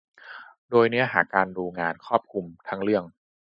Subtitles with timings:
[0.69, 3.03] โดยเนื้อหาการดูงานครอบคลุมทั้งเรื่อง